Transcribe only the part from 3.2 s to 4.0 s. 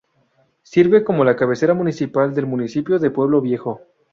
Viejo.